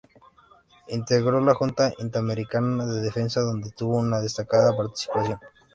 [0.87, 5.37] Integró la Junta Interamericana de Defensa, donde tuvo una destacada participación.